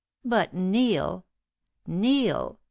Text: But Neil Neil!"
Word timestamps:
But 0.25 0.51
Neil 0.51 1.25
Neil!" 1.85 2.57